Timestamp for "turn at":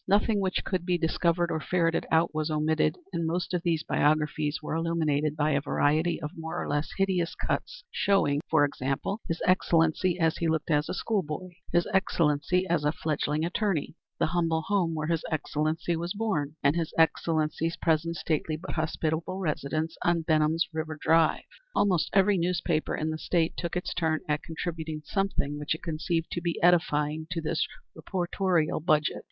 23.93-24.41